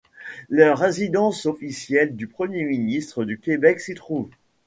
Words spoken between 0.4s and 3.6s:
La résidence officielle du premier ministre du